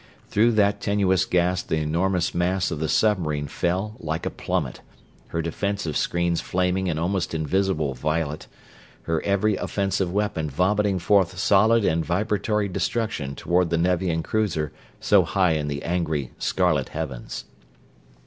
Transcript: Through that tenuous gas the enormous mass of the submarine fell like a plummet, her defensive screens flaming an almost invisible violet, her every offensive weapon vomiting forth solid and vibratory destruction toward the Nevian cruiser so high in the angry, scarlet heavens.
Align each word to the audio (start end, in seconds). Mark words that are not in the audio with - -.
Through 0.29 0.53
that 0.53 0.81
tenuous 0.81 1.25
gas 1.25 1.61
the 1.61 1.77
enormous 1.77 2.33
mass 2.33 2.71
of 2.71 2.79
the 2.79 2.87
submarine 2.89 3.45
fell 3.45 3.97
like 3.99 4.25
a 4.25 4.31
plummet, 4.31 4.81
her 5.27 5.43
defensive 5.43 5.95
screens 5.95 6.41
flaming 6.41 6.89
an 6.89 6.97
almost 6.97 7.35
invisible 7.35 7.93
violet, 7.93 8.47
her 9.03 9.21
every 9.21 9.57
offensive 9.57 10.11
weapon 10.11 10.49
vomiting 10.49 10.97
forth 10.97 11.37
solid 11.37 11.85
and 11.85 12.03
vibratory 12.03 12.67
destruction 12.67 13.35
toward 13.35 13.69
the 13.69 13.77
Nevian 13.77 14.23
cruiser 14.23 14.71
so 14.99 15.21
high 15.23 15.51
in 15.51 15.67
the 15.67 15.83
angry, 15.83 16.31
scarlet 16.39 16.89
heavens. 16.89 17.45